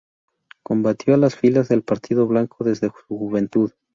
[0.63, 3.71] Combatió en las filas del Partido Blanco desde su juventud.